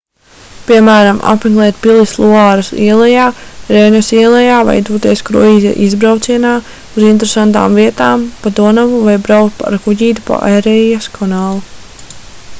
piemēram 0.67 1.17
apmeklēt 1.31 1.75
pilis 1.81 2.13
luāras 2.21 2.69
ielejā 2.85 3.25
reinas 3.75 4.07
ielejā 4.19 4.55
vai 4.69 4.75
doties 4.87 5.21
kruīza 5.27 5.73
izbraucienā 5.87 6.53
uz 7.01 7.05
interesantām 7.11 7.77
vietām 7.81 8.23
pa 8.47 8.53
donavu 8.61 9.03
vai 9.09 9.17
braukt 9.29 9.63
ar 9.73 9.77
kuģīti 9.85 10.25
pa 10.31 10.41
erijas 10.57 11.11
kanālu 11.19 11.63